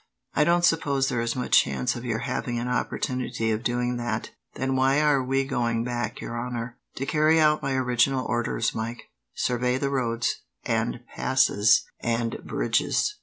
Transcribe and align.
"I 0.33 0.43
don't 0.45 0.65
suppose 0.65 1.09
there 1.09 1.21
is 1.21 1.35
much 1.35 1.61
chance 1.61 1.95
of 1.95 2.03
your 2.03 2.17
having 2.25 2.57
an 2.57 2.67
opportunity 2.67 3.51
of 3.51 3.61
doing 3.61 3.97
that." 3.97 4.31
"Then 4.55 4.75
why 4.75 4.99
are 4.99 5.23
we 5.23 5.43
going 5.45 5.83
back, 5.83 6.19
your 6.21 6.35
honour?" 6.43 6.79
"To 6.95 7.05
carry 7.05 7.39
out 7.39 7.61
my 7.61 7.73
original 7.75 8.25
orders, 8.25 8.73
Mike 8.73 9.03
survey 9.35 9.77
the 9.77 9.91
roads, 9.91 10.41
and 10.65 11.01
passes, 11.15 11.83
and 11.99 12.43
bridges. 12.43 13.13